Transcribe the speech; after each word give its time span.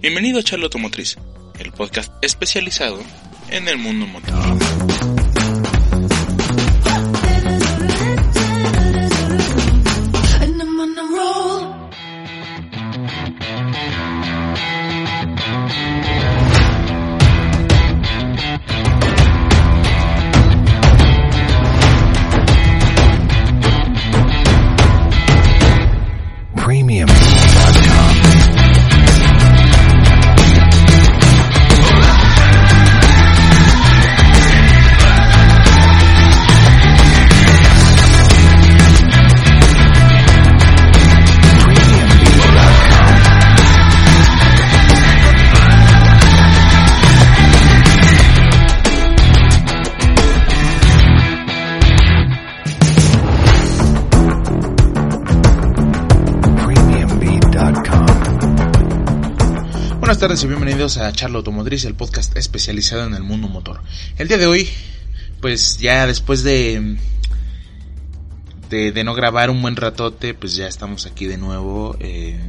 Bienvenido 0.00 0.38
a 0.38 0.42
Charla 0.42 0.64
Automotriz, 0.64 1.16
el 1.58 1.72
podcast 1.72 2.12
especializado 2.22 2.98
en 3.50 3.68
el 3.68 3.78
mundo 3.78 4.06
motor. 4.06 4.57
Buenas 60.08 60.20
tardes 60.20 60.42
y 60.42 60.46
bienvenidos 60.46 60.96
a 60.96 61.12
Charla 61.12 61.36
Automotriz, 61.36 61.84
el 61.84 61.94
podcast 61.94 62.34
especializado 62.34 63.04
en 63.04 63.12
el 63.12 63.22
mundo 63.22 63.46
motor. 63.46 63.82
El 64.16 64.26
día 64.26 64.38
de 64.38 64.46
hoy, 64.46 64.66
pues 65.42 65.76
ya 65.76 66.06
después 66.06 66.42
de, 66.42 66.96
de, 68.70 69.04
no 69.04 69.12
grabar 69.12 69.50
un 69.50 69.60
buen 69.60 69.76
ratote, 69.76 70.32
pues 70.32 70.54
ya 70.54 70.66
estamos 70.66 71.04
aquí 71.04 71.26
de 71.26 71.36
nuevo. 71.36 71.94
eh, 72.00 72.40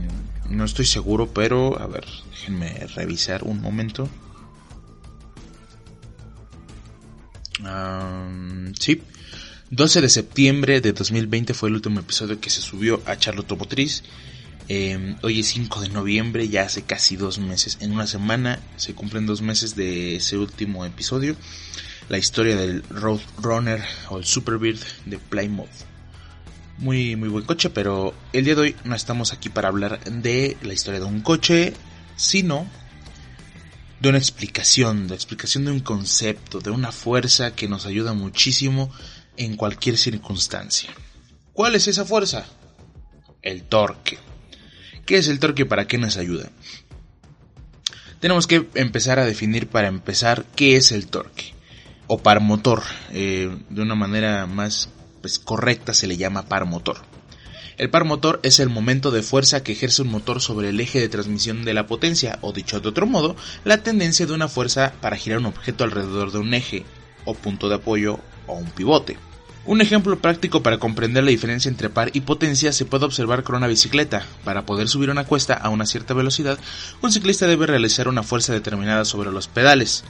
no 0.50 0.64
estoy 0.64 0.86
seguro, 0.86 1.34
pero 1.34 1.78
a 1.82 1.88
ver, 1.88 2.06
déjenme 2.32 2.88
revisar 2.96 3.44
un 3.44 3.60
momento. 3.60 4.08
Am, 7.66 8.74
sí, 8.80 9.04
12 9.70 10.00
de 10.00 10.08
septiembre 10.08 10.80
de 10.80 10.94
2020 10.94 11.54
fue 11.54 11.68
el 11.68 11.76
último 11.76 12.00
episodio 12.00 12.40
que 12.40 12.50
se 12.50 12.62
subió 12.62 13.02
a 13.06 13.18
Charla 13.18 13.42
Automotriz. 13.42 14.06
Eh, 14.72 15.16
hoy 15.24 15.40
es 15.40 15.48
5 15.48 15.82
de 15.82 15.90
noviembre, 15.90 16.48
ya 16.48 16.62
hace 16.62 16.84
casi 16.84 17.16
dos 17.16 17.40
meses. 17.40 17.80
En 17.82 17.92
una 17.92 18.06
semana 18.06 18.60
se 18.78 18.94
cumplen 18.94 19.26
dos 19.26 19.42
meses 19.42 19.76
de 19.76 20.16
ese 20.18 20.38
último 20.38 20.86
episodio. 20.86 21.36
La 22.08 22.20
historia 22.20 22.56
del 22.56 22.84
Roadrunner 22.84 23.84
o 24.10 24.20
el 24.20 24.26
Superbird 24.26 24.80
de 25.08 25.18
Plymouth. 25.18 25.68
Muy, 26.78 27.16
muy 27.16 27.30
buen 27.30 27.46
coche, 27.46 27.72
pero 27.72 28.14
el 28.32 28.46
día 28.46 28.54
de 28.54 28.62
hoy 28.62 28.76
no 28.84 28.96
estamos 28.96 29.34
aquí 29.34 29.50
para 29.50 29.70
hablar 29.70 30.04
de 30.04 30.56
la 30.62 30.74
historia 30.74 31.00
de 31.00 31.08
un 31.08 31.22
coche, 31.22 31.74
sino 32.16 32.68
de 34.00 34.10
una 34.10 34.20
explicación, 34.20 35.08
de 35.08 35.16
explicación 35.16 35.66
de 35.66 35.72
un 35.72 35.80
concepto, 35.80 36.60
de 36.60 36.70
una 36.70 36.92
fuerza 36.92 37.56
que 37.56 37.68
nos 37.68 37.88
ayuda 37.88 38.14
muchísimo 38.14 38.92
en 39.36 39.56
cualquier 39.56 39.98
circunstancia. 39.98 40.92
¿Cuál 41.54 41.74
es 41.74 41.88
esa 41.88 42.06
fuerza? 42.06 42.46
El 43.42 43.64
torque. 43.64 44.20
¿Qué 45.10 45.18
es 45.18 45.28
el 45.28 45.40
torque 45.40 45.64
y 45.64 45.66
para 45.66 45.88
qué 45.88 45.98
nos 45.98 46.18
ayuda? 46.18 46.52
Tenemos 48.20 48.46
que 48.46 48.68
empezar 48.76 49.18
a 49.18 49.26
definir 49.26 49.68
para 49.68 49.88
empezar 49.88 50.46
qué 50.56 50.76
es 50.76 50.92
el 50.92 51.08
torque. 51.08 51.56
O 52.06 52.20
par 52.20 52.42
motor. 52.42 52.84
eh, 53.10 53.50
de 53.72 53.82
una 53.82 53.96
manera 53.96 54.46
más 54.46 54.90
pues, 55.22 55.40
correcta 55.40 55.96
se 55.96 56.06
le 56.06 56.16
llama 56.16 56.48
par 56.48 56.68
motor. 56.68 56.98
El 57.80 57.90
par 57.90 58.06
motor 58.06 58.40
es 58.44 58.60
el 58.60 58.70
momento 58.70 59.10
de 59.10 59.24
fuerza 59.24 59.64
que 59.64 59.72
ejerce 59.72 60.04
un 60.04 60.10
motor 60.10 60.42
sobre 60.42 60.70
el 60.70 60.80
eje 60.80 61.00
de 61.00 61.10
transmisión 61.10 61.66
de 61.66 61.74
la 61.74 61.88
potencia, 61.88 62.38
o 62.42 62.54
dicho 62.54 62.80
de 62.80 62.90
otro 62.90 63.08
modo, 63.08 63.36
la 63.66 63.82
tendencia 63.82 64.28
de 64.28 64.34
una 64.34 64.48
fuerza 64.48 64.94
para 65.02 65.18
girar 65.18 65.40
un 65.40 65.48
objeto 65.48 65.86
alrededor 65.86 66.32
de 66.32 66.38
un 66.38 66.54
eje, 66.54 66.86
o 67.26 67.34
punto 67.34 67.68
de 67.68 67.78
apoyo, 67.78 68.20
o 68.46 68.54
un 68.54 68.70
pivote. 68.70 69.18
Un 69.70 69.82
ejemplo 69.82 70.18
práctico 70.18 70.64
para 70.64 70.80
comprender 70.80 71.24
la 71.24 71.30
diferencia 71.30 71.70
entre 71.70 71.92
par 71.92 72.10
y 72.14 72.22
potencia 72.22 72.74
se 72.74 72.86
puede 72.86 73.06
observar 73.06 73.44
con 73.44 73.54
una 73.54 73.68
bicicleta. 73.68 74.26
Para 74.44 74.66
poder 74.66 74.88
subir 74.88 75.12
una 75.12 75.26
cuesta 75.26 75.54
a 75.54 75.70
una 75.70 75.86
cierta 75.86 76.16
velocidad, 76.16 76.58
un 77.04 77.12
ciclista 77.12 77.46
debe 77.46 77.68
realizar 77.68 78.08
una 78.08 78.24
fuerza 78.24 78.52
determinada 78.52 79.06
sobre 79.06 79.32
los 79.32 79.48
pedales. 79.48 80.04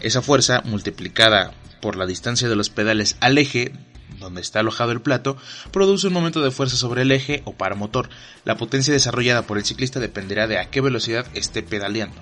Esa 0.00 0.20
fuerza, 0.20 0.62
multiplicada 0.64 1.54
por 1.80 1.94
la 1.94 2.06
distancia 2.06 2.48
de 2.48 2.56
los 2.56 2.70
pedales 2.70 3.16
al 3.20 3.38
eje, 3.38 3.72
donde 4.18 4.40
está 4.40 4.58
alojado 4.58 4.90
el 4.90 5.00
plato, 5.00 5.36
produce 5.70 6.08
un 6.08 6.14
momento 6.14 6.42
de 6.42 6.50
fuerza 6.50 6.74
sobre 6.74 7.02
el 7.02 7.12
eje 7.12 7.42
o 7.44 7.52
par 7.52 7.76
motor. 7.76 8.08
La 8.44 8.56
potencia 8.56 8.92
desarrollada 8.92 9.42
por 9.42 9.58
el 9.58 9.64
ciclista 9.64 10.00
dependerá 10.00 10.48
de 10.48 10.58
a 10.58 10.70
qué 10.70 10.80
velocidad 10.80 11.24
esté 11.34 11.62
pedaleando. 11.62 12.20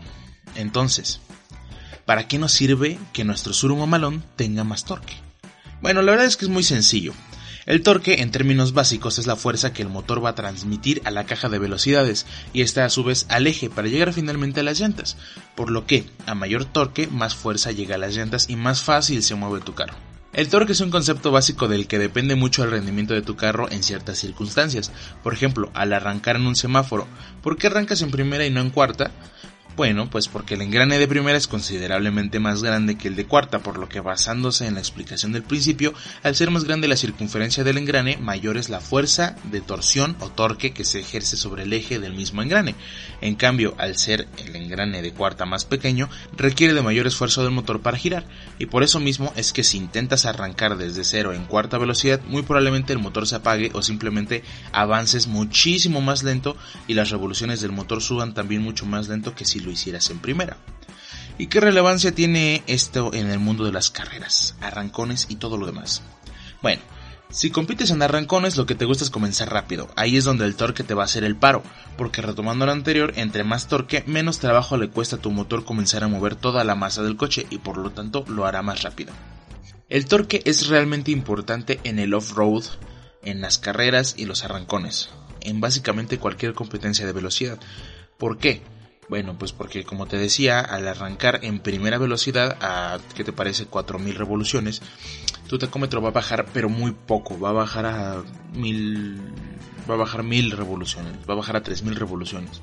Entonces, 0.57 1.23
¿para 2.05 2.29
qué 2.29 2.39
nos 2.39 2.53
sirve 2.53 2.99
que 3.15 3.25
nuestro 3.25 3.55
surmo 3.55 3.87
malón 3.87 4.23
tenga 4.37 4.63
más 4.63 4.85
torque? 4.85 5.30
Bueno, 5.81 6.03
la 6.03 6.13
verdad 6.13 6.27
es 6.27 6.37
que 6.37 6.45
es 6.45 6.51
muy 6.51 6.63
sencillo. 6.63 7.15
El 7.67 7.83
torque, 7.83 8.21
en 8.21 8.31
términos 8.31 8.73
básicos, 8.73 9.19
es 9.19 9.27
la 9.27 9.37
fuerza 9.37 9.73
que 9.73 9.83
el 9.83 9.89
motor 9.89 10.25
va 10.25 10.31
a 10.31 10.35
transmitir 10.35 11.01
a 11.05 11.11
la 11.11 11.25
caja 11.25 11.49
de 11.49 11.59
velocidades 11.59 12.27
y 12.53 12.63
esta 12.63 12.85
a 12.85 12.91
su 12.91 13.05
vez 13.05 13.27
al 13.29 13.47
eje 13.47 13.71
para 13.71 13.89
llegar 13.89 14.13
finalmente 14.13 14.61
a 14.61 14.63
las 14.63 14.81
llantas, 14.81 15.17
por 15.55 15.71
lo 15.71 15.87
que 15.87 16.05
a 16.27 16.35
mayor 16.35 16.65
torque, 16.65 17.07
más 17.07 17.35
fuerza 17.35 17.71
llega 17.71 17.95
a 17.95 17.99
las 17.99 18.17
llantas 18.17 18.51
y 18.51 18.57
más 18.57 18.83
fácil 18.83 19.23
se 19.23 19.35
mueve 19.35 19.61
tu 19.65 19.75
carro. 19.75 19.95
El 20.33 20.49
torque 20.49 20.73
es 20.73 20.81
un 20.81 20.91
concepto 20.91 21.33
básico 21.33 21.67
del 21.67 21.87
que 21.89 21.99
depende 21.99 22.35
mucho 22.37 22.63
el 22.63 22.71
rendimiento 22.71 23.15
de 23.15 23.23
tu 23.23 23.35
carro 23.35 23.71
en 23.71 23.83
ciertas 23.83 24.19
circunstancias. 24.19 24.93
Por 25.23 25.33
ejemplo, 25.33 25.71
al 25.75 25.93
arrancar 25.93 26.37
en 26.37 26.47
un 26.47 26.57
semáforo, 26.57 27.09
¿por 27.43 27.57
qué 27.57 27.67
arrancas 27.67 28.03
en 28.03 28.13
primera 28.13 28.47
y 28.47 28.51
no 28.51 28.61
en 28.61 28.71
cuarta? 28.71 29.11
Bueno, 29.77 30.11
pues 30.11 30.29
porque 30.29 30.55
el 30.55 30.63
engrane 30.63 30.99
de 30.99 31.09
primera 31.09 31.39
es 31.39 31.47
considerablemente 31.47 32.39
más 32.39 32.63
grande 32.63 32.99
que 32.99 33.09
el 33.09 33.17
de 33.17 33.25
cuarta, 33.25 33.61
por 33.61 33.79
lo 33.79 33.89
que 33.89 34.01
basándose 34.01 34.67
en 34.67 34.75
la 34.75 34.81
explicación 34.81 35.33
del 35.33 35.43
principio, 35.43 35.95
al 36.23 36.37
ser 36.37 36.51
más 36.51 36.65
grande 36.65 36.89
la 36.89 36.97
circunferencia 36.97 37.65
del 37.65 37.79
engrane, 37.79 38.19
mayor 38.19 38.57
es 38.57 38.69
la 38.69 38.81
fuerza 38.81 39.37
de 39.45 39.61
torsión 39.61 40.17
o 40.21 40.29
torque 40.29 40.73
que 40.73 40.85
se 40.85 41.01
ejerce 41.01 41.37
sobre 41.37 41.63
el 41.63 41.73
eje 41.73 41.99
del 41.99 42.15
mismo 42.15 42.43
engrane. 42.43 42.75
En 43.21 43.37
cambio, 43.37 43.75
al 43.79 43.97
ser 43.97 44.29
el 44.39 44.55
engrane 44.71 45.03
de 45.03 45.13
cuarta 45.13 45.45
más 45.45 45.65
pequeño, 45.65 46.09
requiere 46.37 46.75
de 46.75 46.83
mayor 46.83 47.07
esfuerzo 47.07 47.43
del 47.43 47.53
motor 47.53 47.81
para 47.81 47.99
girar, 47.99 48.25
y 48.59 48.67
por 48.67 48.83
eso 48.83 49.01
mismo 49.01 49.33
es 49.37 49.53
que 49.53 49.65
si 49.65 49.77
intentas 49.77 50.25
arrancar 50.25 50.77
desde 50.77 51.05
cero 51.05 51.33
en 51.33 51.45
cuarta 51.45 51.79
velocidad, 51.79 52.21
muy 52.27 52.43
probablemente 52.43 52.93
el 52.93 52.99
motor 53.01 53.27
se 53.27 53.37
apague 53.37 53.71
o 53.75 53.83
simplemente 53.83 54.45
avances 54.73 55.27
muchísimo 55.27 56.01
más 56.01 56.23
lento 56.23 56.57
y 56.87 56.95
las 56.95 57.11
revoluciones 57.11 57.61
del 57.61 57.73
motor 57.73 58.01
suban 58.01 58.35
también 58.35 58.63
mucho 58.63 58.87
más 58.87 59.09
lento 59.09 59.35
que 59.35 59.45
si 59.45 59.61
lo 59.61 59.71
hicieras 59.71 60.11
en 60.11 60.21
primera. 60.21 60.57
¿Y 61.39 61.47
qué 61.47 61.61
relevancia 61.61 62.15
tiene 62.15 62.63
esto 62.67 63.13
en 63.15 63.31
el 63.31 63.39
mundo 63.39 63.65
de 63.65 63.73
las 63.73 63.91
carreras, 63.91 64.57
arrancones 64.61 65.27
y 65.31 65.37
todo 65.37 65.57
lo 65.57 65.67
demás? 65.67 66.03
Bueno, 66.63 66.83
si 67.31 67.51
compites 67.51 67.91
en 67.91 68.03
arrancones 68.03 68.57
lo 68.57 68.67
que 68.67 68.75
te 68.75 68.85
gusta 68.85 69.05
es 69.05 69.11
comenzar 69.11 69.53
rápido, 69.53 69.89
ahí 69.95 70.17
es 70.17 70.25
donde 70.25 70.45
el 70.45 70.57
torque 70.57 70.83
te 70.83 70.95
va 70.95 71.03
a 71.03 71.05
hacer 71.05 71.23
el 71.23 71.37
paro, 71.37 71.63
porque 71.97 72.23
retomando 72.23 72.67
lo 72.67 72.73
anterior, 72.73 73.13
entre 73.17 73.45
más 73.45 73.69
torque, 73.69 74.03
menos 74.07 74.41
trabajo 74.41 74.77
le 74.77 74.89
cuesta 74.89 75.17
a 75.17 75.21
tu 75.21 75.31
motor 75.31 75.65
comenzar 75.65 76.03
a 76.03 76.09
mover 76.09 76.35
toda 76.35 76.65
la 76.65 76.75
masa 76.75 77.05
del 77.05 77.17
coche 77.17 77.47
y 77.49 77.59
por 77.59 77.77
lo 77.79 77.91
tanto 77.91 78.25
lo 78.27 78.47
hará 78.47 78.63
más 78.63 78.83
rápido. 78.83 79.13
El 79.89 80.07
torque 80.07 80.43
es 80.45 80.67
realmente 80.67 81.13
importante 81.13 81.79
en 81.85 82.01
el 82.01 82.15
off-road, 82.15 82.65
en 83.23 83.41
las 83.41 83.59
carreras 83.59 84.15
y 84.17 84.25
los 84.25 84.45
arrancones, 84.45 85.11
en 85.41 85.61
básicamente 85.61 86.19
cualquier 86.19 86.55
competencia 86.55 87.07
de 87.07 87.13
velocidad. 87.13 87.59
¿Por 88.19 88.39
qué? 88.39 88.63
Bueno, 89.11 89.37
pues 89.37 89.51
porque 89.51 89.83
como 89.83 90.07
te 90.07 90.17
decía, 90.17 90.61
al 90.61 90.87
arrancar 90.87 91.41
en 91.43 91.59
primera 91.59 91.99
velocidad 91.99 92.57
a, 92.61 93.01
¿qué 93.17 93.25
te 93.25 93.33
parece? 93.33 93.67
4000 93.67 94.15
revoluciones, 94.15 94.83
tu 95.49 95.59
tacómetro 95.59 96.01
va 96.01 96.11
a 96.11 96.13
bajar, 96.13 96.47
pero 96.55 96.69
muy 96.69 96.93
poco, 96.93 97.37
va 97.37 97.49
a 97.49 97.53
bajar 97.53 97.87
a 97.87 98.23
1000, 98.55 99.21
va 99.91 99.95
a 99.95 99.97
bajar 99.97 100.23
1000 100.23 100.53
revoluciones, 100.53 101.13
va 101.29 101.35
a 101.35 101.39
bajar 101.39 101.57
a 101.57 101.63
3000 101.65 101.97
revoluciones. 101.97 102.63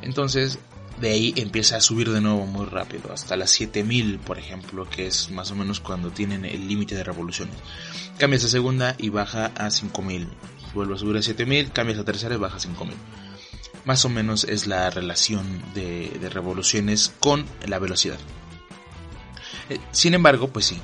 Entonces, 0.00 0.58
de 1.02 1.10
ahí 1.10 1.34
empieza 1.36 1.76
a 1.76 1.82
subir 1.82 2.10
de 2.12 2.22
nuevo 2.22 2.46
muy 2.46 2.64
rápido, 2.64 3.12
hasta 3.12 3.36
las 3.36 3.50
7000, 3.50 4.20
por 4.20 4.38
ejemplo, 4.38 4.88
que 4.88 5.06
es 5.06 5.30
más 5.30 5.50
o 5.50 5.54
menos 5.54 5.80
cuando 5.80 6.10
tienen 6.10 6.46
el 6.46 6.66
límite 6.66 6.94
de 6.94 7.04
revoluciones. 7.04 7.56
Cambias 8.16 8.42
a 8.44 8.48
segunda 8.48 8.94
y 8.96 9.10
baja 9.10 9.52
a 9.54 9.70
5000. 9.70 10.28
Vuelve 10.72 10.94
a 10.94 10.96
subir 10.96 11.18
a 11.18 11.22
7000, 11.22 11.72
cambias 11.72 11.98
a 11.98 12.06
tercera 12.06 12.34
y 12.36 12.38
baja 12.38 12.56
a 12.56 12.60
5000 12.60 12.96
más 13.84 14.04
o 14.04 14.08
menos 14.08 14.44
es 14.44 14.66
la 14.66 14.90
relación 14.90 15.62
de, 15.74 16.28
revoluciones 16.32 17.12
con 17.20 17.46
la 17.66 17.78
velocidad. 17.78 18.18
Eh, 19.68 19.78
sin 19.92 20.14
embargo, 20.14 20.48
pues 20.48 20.66
sí, 20.66 20.80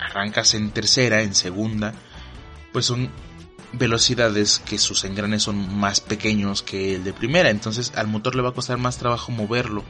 arrancas 0.00 0.54
en 0.54 0.70
tercera, 0.70 1.22
en 1.22 1.34
segunda, 1.34 1.94
pues 2.72 2.86
son 2.86 3.10
velocidades 3.72 4.60
que 4.60 4.78
sus 4.78 5.04
engranes 5.04 5.42
son 5.42 5.76
más 5.76 6.00
pequeños 6.00 6.62
que 6.62 6.96
el 6.96 7.04
de 7.04 7.12
primera, 7.12 7.50
entonces 7.50 7.92
al 7.96 8.06
motor 8.06 8.36
le 8.36 8.42
va 8.42 8.50
a 8.50 8.54
costar 8.54 8.78
más 8.78 8.98
trabajo 8.98 9.32
moverlo. 9.32 9.84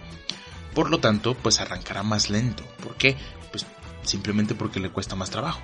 Por 0.75 0.91
lo 0.91 0.99
tanto, 0.99 1.35
pues 1.35 1.61
arrancará 1.61 2.03
más 2.03 2.31
lento. 2.31 2.65
¿Por 2.83 2.97
qué? 2.97 3.17
Pues 3.53 3.65
simplemente 4.03 4.55
porque 4.55 4.81
le 4.81 4.91
cuesta 4.91 5.15
más 5.15 5.31
trabajo. 5.31 5.61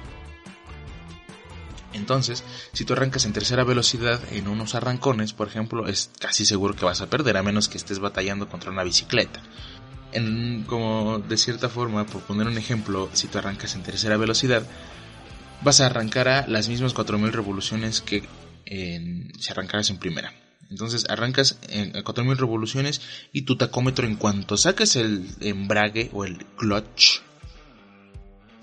Entonces, 1.93 2.45
si 2.73 2.85
tú 2.85 2.93
arrancas 2.93 3.25
en 3.25 3.33
tercera 3.33 3.65
velocidad 3.65 4.21
en 4.33 4.49
unos 4.49 4.75
arrancones, 4.75 5.33
por 5.33 5.49
ejemplo, 5.49 5.89
es 5.89 6.11
casi 6.19 6.45
seguro 6.45 6.77
que 6.77 6.85
vas 6.85 7.01
a 7.01 7.11
perder, 7.11 7.37
a 7.37 7.43
menos 7.43 7.69
que 7.69 7.79
estés 7.79 7.99
batallando 7.99 8.49
contra 8.49 8.71
una 8.71 8.85
bicicleta. 8.85 9.41
En, 10.13 10.65
como 10.65 11.19
de 11.19 11.37
cierta 11.37 11.69
forma, 11.69 12.07
por 12.07 12.23
poner 12.23 12.47
un 12.47 12.59
ejemplo, 12.59 13.11
si 13.13 13.29
tú 13.29 13.39
arrancas 13.39 13.75
en 13.75 13.83
tercera 13.83 14.17
velocidad, 14.17 14.67
vas 15.63 15.81
a 15.81 15.87
arrancar 15.87 16.29
a 16.29 16.47
las 16.47 16.69
mismas 16.69 16.95
4000 16.95 17.33
revoluciones 17.33 18.01
que 18.01 18.25
si 18.67 19.51
arrancaras 19.51 19.91
en 19.91 19.99
primera. 19.99 20.33
Entonces 20.71 21.07
arrancas 21.09 21.59
en, 21.69 21.97
a 21.97 22.05
4000 22.05 22.39
revoluciones 22.39 23.01
y 23.33 23.43
tu 23.43 23.57
tacómetro 23.57 24.07
en 24.07 24.15
cuanto 24.15 24.57
saques 24.57 24.95
el 24.95 25.27
embrague 25.41 26.11
o 26.13 26.25
el 26.25 26.47
clutch 26.57 27.21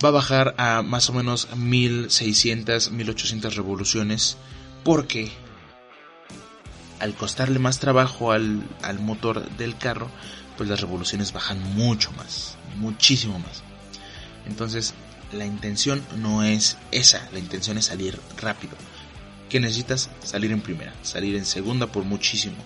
va 0.03 0.09
a 0.09 0.11
bajar 0.11 0.55
a 0.57 0.81
más 0.81 1.09
o 1.09 1.13
menos 1.13 1.55
1600, 1.55 2.91
1800 2.91 3.55
revoluciones 3.55 4.37
porque 4.83 5.31
al 6.99 7.13
costarle 7.13 7.59
más 7.59 7.79
trabajo 7.79 8.31
al, 8.31 8.63
al 8.81 8.99
motor 8.99 9.49
del 9.57 9.77
carro, 9.77 10.09
pues 10.55 10.69
las 10.69 10.81
revoluciones 10.81 11.33
bajan 11.33 11.61
mucho 11.75 12.11
más, 12.13 12.57
muchísimo 12.77 13.39
más. 13.39 13.63
Entonces, 14.47 14.93
la 15.31 15.45
intención 15.45 16.03
no 16.17 16.43
es 16.43 16.77
esa, 16.91 17.27
la 17.33 17.39
intención 17.39 17.77
es 17.77 17.85
salir 17.85 18.19
rápido. 18.41 18.75
¿Qué 19.49 19.59
necesitas? 19.59 20.09
Salir 20.23 20.51
en 20.51 20.61
primera, 20.61 20.93
salir 21.03 21.35
en 21.35 21.45
segunda 21.45 21.87
por 21.87 22.03
muchísimo. 22.03 22.57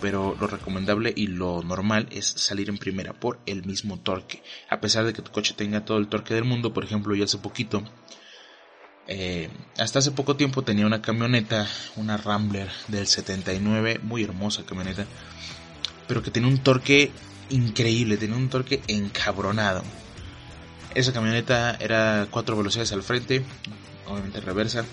Pero 0.00 0.36
lo 0.38 0.46
recomendable 0.46 1.12
y 1.14 1.26
lo 1.26 1.62
normal 1.62 2.08
es 2.10 2.26
salir 2.26 2.68
en 2.68 2.78
primera 2.78 3.12
por 3.14 3.40
el 3.46 3.64
mismo 3.64 3.98
torque. 3.98 4.42
A 4.70 4.80
pesar 4.80 5.04
de 5.04 5.12
que 5.12 5.22
tu 5.22 5.32
coche 5.32 5.54
tenga 5.56 5.84
todo 5.84 5.98
el 5.98 6.08
torque 6.08 6.34
del 6.34 6.44
mundo, 6.44 6.72
por 6.72 6.84
ejemplo, 6.84 7.14
yo 7.14 7.24
hace 7.24 7.38
poquito, 7.38 7.82
eh, 9.10 9.48
hasta 9.78 10.00
hace 10.00 10.10
poco 10.10 10.36
tiempo 10.36 10.62
tenía 10.62 10.86
una 10.86 11.00
camioneta, 11.00 11.66
una 11.96 12.18
Rambler 12.18 12.70
del 12.88 13.06
79, 13.06 14.00
muy 14.02 14.22
hermosa 14.22 14.64
camioneta, 14.64 15.06
pero 16.06 16.22
que 16.22 16.30
tenía 16.30 16.50
un 16.50 16.58
torque 16.58 17.10
increíble, 17.48 18.18
tenía 18.18 18.36
un 18.36 18.50
torque 18.50 18.82
encabronado. 18.86 19.82
Esa 20.94 21.12
camioneta 21.12 21.74
era 21.80 22.26
cuatro 22.30 22.56
velocidades 22.56 22.92
al 22.92 23.02
frente, 23.02 23.42
obviamente 24.06 24.40
reversa. 24.40 24.84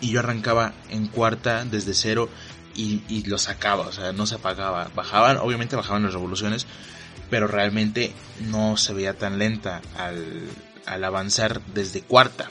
Y 0.00 0.10
yo 0.10 0.20
arrancaba 0.20 0.74
en 0.90 1.06
cuarta 1.06 1.64
desde 1.64 1.94
cero 1.94 2.28
y, 2.74 3.02
y, 3.08 3.24
lo 3.24 3.38
sacaba, 3.38 3.86
o 3.86 3.92
sea, 3.92 4.12
no 4.12 4.26
se 4.26 4.36
apagaba. 4.36 4.90
Bajaban, 4.94 5.38
obviamente 5.38 5.76
bajaban 5.76 6.02
las 6.02 6.12
revoluciones, 6.12 6.66
pero 7.30 7.46
realmente 7.46 8.12
no 8.40 8.76
se 8.76 8.92
veía 8.92 9.14
tan 9.14 9.38
lenta 9.38 9.80
al, 9.96 10.48
al 10.86 11.04
avanzar 11.04 11.60
desde 11.74 12.02
cuarta. 12.02 12.48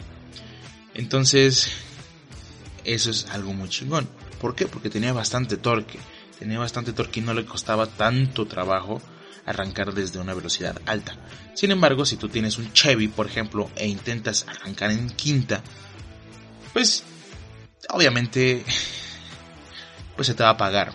Entonces, 0.94 1.72
eso 2.84 3.12
es 3.12 3.28
algo 3.30 3.54
muy 3.54 3.70
chingón. 3.70 4.08
¿Por 4.40 4.56
qué? 4.56 4.68
Porque 4.68 4.90
tenía 4.90 5.14
bastante 5.14 5.58
torque. 5.58 6.00
Tenía 6.40 6.60
bastante 6.60 6.94
torque 6.94 7.20
y 7.20 7.24
no 7.24 7.34
le 7.34 7.46
costaba 7.46 7.88
tanto 7.88 8.46
trabajo 8.46 9.02
arrancar 9.46 9.94
desde 9.94 10.20
una 10.20 10.34
velocidad 10.34 10.81
alta. 10.86 11.16
Sin 11.54 11.72
embargo, 11.72 12.06
si 12.06 12.18
tú 12.18 12.30
tienes 12.30 12.58
un 12.58 12.72
Chevy, 12.74 13.08
por 13.08 13.28
ejemplo, 13.28 13.70
e 13.75 13.88
intentas 13.88 14.46
arrancar 14.48 14.92
en 14.92 15.10
quinta, 15.10 15.64
pues 16.74 17.04
obviamente 17.90 18.64
pues 20.15 20.27
se 20.27 20.33
te 20.33 20.44
va 20.44 20.50
a 20.50 20.54
apagar. 20.54 20.94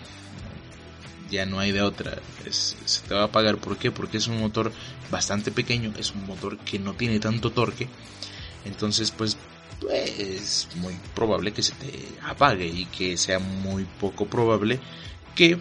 Ya 1.29 1.45
no 1.45 1.59
hay 1.59 1.71
de 1.71 1.81
otra. 1.81 2.17
Se 2.49 3.01
te 3.01 3.13
va 3.13 3.21
a 3.21 3.25
apagar. 3.25 3.57
¿Por 3.57 3.77
qué? 3.77 3.91
Porque 3.91 4.17
es 4.17 4.27
un 4.27 4.39
motor 4.39 4.71
bastante 5.11 5.51
pequeño. 5.51 5.93
Es 5.97 6.11
un 6.11 6.25
motor 6.25 6.57
que 6.57 6.79
no 6.79 6.93
tiene 6.93 7.19
tanto 7.19 7.51
torque. 7.51 7.87
Entonces, 8.65 9.11
pues, 9.11 9.37
es 9.91 10.67
muy 10.75 10.95
probable 11.13 11.53
que 11.53 11.61
se 11.61 11.73
te 11.73 12.07
apague. 12.23 12.65
Y 12.65 12.85
que 12.85 13.17
sea 13.17 13.39
muy 13.39 13.85
poco 13.99 14.25
probable 14.25 14.79
que 15.35 15.59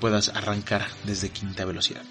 puedas 0.00 0.28
arrancar 0.28 0.86
desde 1.04 1.30
quinta 1.30 1.64
velocidad. 1.64 2.04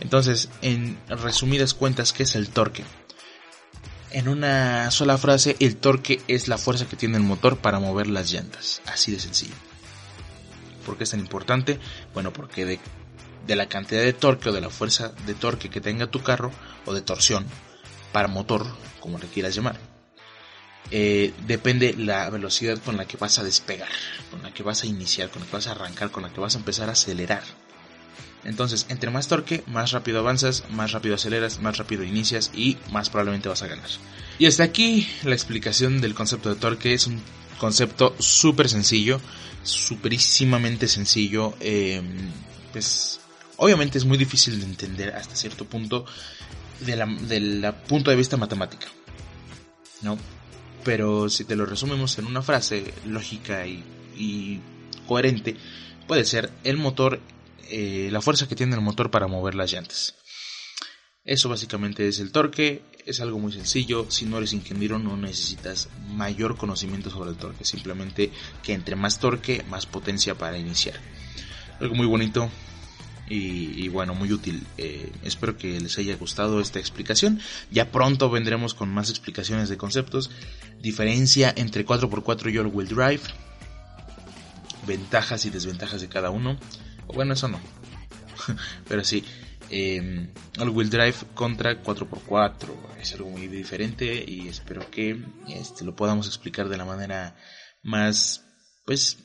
Entonces, 0.00 0.48
en 0.62 0.98
resumidas 1.08 1.74
cuentas, 1.74 2.12
¿qué 2.12 2.22
es 2.22 2.34
el 2.34 2.48
torque? 2.48 2.84
En 4.16 4.28
una 4.28 4.90
sola 4.90 5.18
frase, 5.18 5.56
el 5.60 5.76
torque 5.76 6.22
es 6.26 6.48
la 6.48 6.56
fuerza 6.56 6.88
que 6.88 6.96
tiene 6.96 7.18
el 7.18 7.22
motor 7.22 7.58
para 7.58 7.80
mover 7.80 8.06
las 8.06 8.32
llantas. 8.32 8.80
Así 8.86 9.12
de 9.12 9.20
sencillo. 9.20 9.52
¿Por 10.86 10.96
qué 10.96 11.04
es 11.04 11.10
tan 11.10 11.20
importante? 11.20 11.78
Bueno, 12.14 12.32
porque 12.32 12.64
de, 12.64 13.54
la 13.54 13.68
cantidad 13.68 14.00
de 14.00 14.14
torque 14.14 14.48
o 14.48 14.52
de 14.54 14.62
la 14.62 14.70
fuerza 14.70 15.12
de 15.26 15.34
torque 15.34 15.68
que 15.68 15.82
tenga 15.82 16.06
tu 16.06 16.22
carro 16.22 16.50
o 16.86 16.94
de 16.94 17.02
torsión 17.02 17.44
para 18.10 18.26
motor, 18.26 18.66
como 19.00 19.18
le 19.18 19.26
quieras 19.26 19.54
llamar, 19.54 19.78
eh, 20.90 21.34
depende 21.46 21.92
la 21.92 22.30
velocidad 22.30 22.78
con 22.78 22.96
la 22.96 23.04
que 23.04 23.18
vas 23.18 23.38
a 23.38 23.44
despegar, 23.44 23.90
con 24.30 24.42
la 24.42 24.50
que 24.54 24.62
vas 24.62 24.82
a 24.82 24.86
iniciar, 24.86 25.28
con 25.28 25.42
la 25.42 25.46
que 25.46 25.56
vas 25.56 25.66
a 25.66 25.72
arrancar, 25.72 26.10
con 26.10 26.22
la 26.22 26.32
que 26.32 26.40
vas 26.40 26.54
a 26.54 26.58
empezar 26.58 26.88
a 26.88 26.92
acelerar. 26.92 27.42
Entonces, 28.46 28.86
entre 28.88 29.10
más 29.10 29.26
torque, 29.26 29.64
más 29.66 29.90
rápido 29.90 30.20
avanzas, 30.20 30.62
más 30.70 30.92
rápido 30.92 31.16
aceleras, 31.16 31.60
más 31.60 31.78
rápido 31.78 32.04
inicias 32.04 32.52
y 32.54 32.76
más 32.92 33.10
probablemente 33.10 33.48
vas 33.48 33.62
a 33.62 33.66
ganar. 33.66 33.88
Y 34.38 34.46
hasta 34.46 34.62
aquí 34.62 35.08
la 35.24 35.34
explicación 35.34 36.00
del 36.00 36.14
concepto 36.14 36.48
de 36.48 36.54
torque. 36.54 36.94
Es 36.94 37.08
un 37.08 37.20
concepto 37.58 38.14
súper 38.20 38.68
sencillo, 38.68 39.20
superísimamente 39.64 40.86
sencillo. 40.86 41.54
Eh, 41.58 42.00
pues, 42.70 43.18
obviamente 43.56 43.98
es 43.98 44.04
muy 44.04 44.16
difícil 44.16 44.60
de 44.60 44.66
entender 44.66 45.16
hasta 45.16 45.34
cierto 45.34 45.64
punto 45.64 46.06
del 46.80 47.28
de 47.28 47.72
punto 47.88 48.10
de 48.10 48.16
vista 48.16 48.36
matemático. 48.36 48.84
¿No? 50.02 50.16
Pero 50.84 51.28
si 51.28 51.44
te 51.44 51.56
lo 51.56 51.66
resumimos 51.66 52.16
en 52.18 52.26
una 52.26 52.42
frase 52.42 52.94
lógica 53.06 53.66
y 53.66 54.60
coherente, 55.08 55.56
puede 56.06 56.24
ser 56.24 56.52
el 56.62 56.76
motor 56.76 57.20
eh, 57.70 58.08
la 58.10 58.20
fuerza 58.20 58.48
que 58.48 58.56
tiene 58.56 58.74
el 58.74 58.80
motor 58.80 59.10
para 59.10 59.26
mover 59.26 59.54
las 59.54 59.72
llantas. 59.72 60.14
Eso 61.24 61.48
básicamente 61.48 62.06
es 62.06 62.20
el 62.20 62.30
torque, 62.30 62.82
es 63.04 63.20
algo 63.20 63.40
muy 63.40 63.52
sencillo, 63.52 64.06
si 64.10 64.26
no 64.26 64.38
eres 64.38 64.52
ingeniero 64.52 65.00
no 65.00 65.16
necesitas 65.16 65.88
mayor 66.10 66.56
conocimiento 66.56 67.10
sobre 67.10 67.30
el 67.30 67.36
torque, 67.36 67.64
simplemente 67.64 68.30
que 68.62 68.74
entre 68.74 68.94
más 68.94 69.18
torque, 69.18 69.64
más 69.68 69.86
potencia 69.86 70.36
para 70.36 70.56
iniciar. 70.56 71.00
Algo 71.80 71.96
muy 71.96 72.06
bonito 72.06 72.48
y, 73.28 73.88
bueno, 73.88 74.14
muy 74.14 74.32
útil. 74.32 74.64
Eh, 74.78 75.10
espero 75.24 75.56
que 75.56 75.80
les 75.80 75.98
haya 75.98 76.16
gustado 76.16 76.60
esta 76.60 76.78
explicación. 76.78 77.40
Ya 77.70 77.90
pronto 77.90 78.30
vendremos 78.30 78.74
con 78.74 78.88
más 78.88 79.10
explicaciones 79.10 79.68
de 79.68 79.76
conceptos, 79.76 80.30
diferencia 80.80 81.52
entre 81.56 81.84
4x4 81.84 82.52
y 82.52 82.58
all-wheel 82.58 82.88
drive, 82.88 83.22
ventajas 84.86 85.44
y 85.44 85.50
desventajas 85.50 86.00
de 86.00 86.08
cada 86.08 86.30
uno. 86.30 86.56
Bueno, 87.14 87.34
eso 87.34 87.48
no. 87.48 87.60
Pero 88.88 89.04
sí, 89.04 89.24
eh, 89.70 90.32
All 90.58 90.70
Wheel 90.70 90.90
Drive 90.90 91.16
contra 91.34 91.82
4x4 91.82 92.98
es 93.00 93.14
algo 93.14 93.30
muy 93.30 93.48
diferente 93.48 94.24
y 94.26 94.48
espero 94.48 94.88
que 94.90 95.18
este, 95.48 95.84
lo 95.84 95.96
podamos 95.96 96.26
explicar 96.26 96.68
de 96.68 96.76
la 96.76 96.84
manera 96.84 97.36
más, 97.82 98.44
pues, 98.84 99.18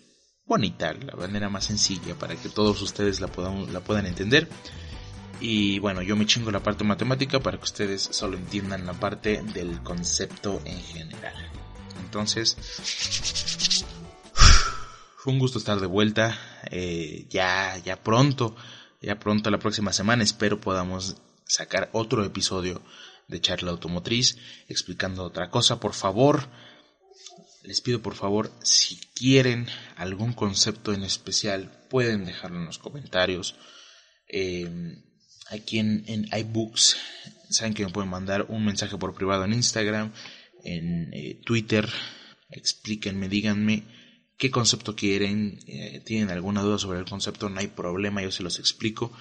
bonita, 0.45 0.93
la 0.93 1.15
manera 1.15 1.49
más 1.49 1.65
sencilla 1.65 2.15
para 2.15 2.35
que 2.35 2.49
todos 2.49 2.81
ustedes 2.81 3.21
la, 3.21 3.27
puedan, 3.27 3.71
la 3.71 3.81
puedan 3.81 4.05
entender. 4.05 4.47
Y 5.39 5.79
bueno, 5.79 6.01
yo 6.03 6.15
me 6.15 6.25
chingo 6.27 6.51
la 6.51 6.61
parte 6.61 6.83
matemática 6.83 7.39
para 7.39 7.57
que 7.57 7.63
ustedes 7.63 8.01
solo 8.01 8.37
entiendan 8.37 8.85
la 8.85 8.93
parte 8.93 9.41
del 9.53 9.81
concepto 9.81 10.61
en 10.65 10.79
general. 10.79 11.33
Entonces, 12.03 12.57
fue 15.21 15.33
un 15.33 15.39
gusto 15.39 15.59
estar 15.59 15.79
de 15.79 15.85
vuelta. 15.85 16.35
Eh, 16.71 17.27
ya, 17.29 17.77
ya 17.85 18.01
pronto, 18.01 18.55
ya 19.03 19.19
pronto 19.19 19.51
la 19.51 19.59
próxima 19.59 19.93
semana 19.93 20.23
espero 20.23 20.59
podamos 20.59 21.17
sacar 21.45 21.91
otro 21.93 22.25
episodio 22.25 22.81
de 23.27 23.39
charla 23.39 23.69
automotriz 23.69 24.39
explicando 24.67 25.23
otra 25.23 25.51
cosa. 25.51 25.79
Por 25.79 25.93
favor, 25.93 26.49
les 27.61 27.81
pido 27.81 28.01
por 28.01 28.15
favor, 28.15 28.51
si 28.63 28.99
quieren 29.13 29.67
algún 29.95 30.33
concepto 30.33 30.91
en 30.91 31.03
especial, 31.03 31.85
pueden 31.87 32.25
dejarlo 32.25 32.57
en 32.57 32.65
los 32.65 32.79
comentarios. 32.79 33.53
Eh, 34.27 34.67
aquí 35.51 35.77
en, 35.77 36.03
en 36.07 36.29
iBooks, 36.35 36.97
saben 37.51 37.75
que 37.75 37.85
me 37.85 37.91
pueden 37.91 38.09
mandar 38.09 38.47
un 38.49 38.65
mensaje 38.65 38.97
por 38.97 39.13
privado 39.13 39.45
en 39.45 39.53
Instagram, 39.53 40.13
en 40.63 41.13
eh, 41.13 41.39
Twitter. 41.45 41.87
Explíquenme, 42.49 43.29
díganme 43.29 44.00
qué 44.41 44.49
concepto 44.49 44.95
quieren, 44.95 45.59
eh, 45.67 46.01
tienen 46.03 46.31
alguna 46.31 46.63
duda 46.63 46.79
sobre 46.79 46.97
el 46.97 47.05
concepto, 47.05 47.47
no 47.47 47.59
hay 47.59 47.67
problema, 47.67 48.23
yo 48.23 48.31
se 48.31 48.41
los 48.41 48.57
explico. 48.57 49.11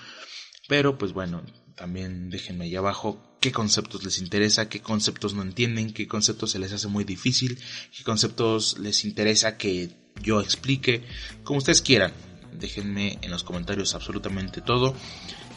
Pero 0.66 0.96
pues 0.96 1.12
bueno, 1.12 1.42
también 1.76 2.30
déjenme 2.30 2.64
ahí 2.64 2.74
abajo 2.74 3.36
qué 3.38 3.52
conceptos 3.52 4.02
les 4.02 4.18
interesa, 4.18 4.70
qué 4.70 4.80
conceptos 4.80 5.34
no 5.34 5.42
entienden, 5.42 5.92
qué 5.92 6.08
conceptos 6.08 6.52
se 6.52 6.58
les 6.58 6.72
hace 6.72 6.88
muy 6.88 7.04
difícil, 7.04 7.58
qué 7.94 8.02
conceptos 8.02 8.78
les 8.78 9.04
interesa 9.04 9.58
que 9.58 9.90
yo 10.22 10.40
explique, 10.40 11.04
como 11.44 11.58
ustedes 11.58 11.82
quieran. 11.82 12.14
Déjenme 12.58 13.18
en 13.20 13.30
los 13.30 13.44
comentarios 13.44 13.94
absolutamente 13.94 14.62
todo. 14.62 14.94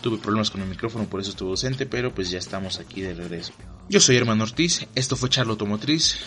Tuve 0.02 0.18
problemas 0.18 0.52
con 0.52 0.62
el 0.62 0.68
micrófono, 0.68 1.10
por 1.10 1.22
eso 1.22 1.30
estuve 1.30 1.52
ausente, 1.52 1.86
pero 1.86 2.14
pues 2.14 2.30
ya 2.30 2.38
estamos 2.38 2.80
aquí 2.80 3.00
de 3.00 3.14
regreso. 3.14 3.54
Yo 3.88 4.02
soy 4.02 4.18
Hermano 4.18 4.44
Ortiz, 4.44 4.88
esto 4.94 5.16
fue 5.16 5.30
Charlo 5.30 5.54
Automotriz 5.54 6.18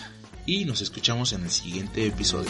y 0.47 0.65
nos 0.65 0.81
escuchamos 0.81 1.33
en 1.33 1.43
el 1.43 1.51
siguiente 1.51 2.07
episodio. 2.07 2.49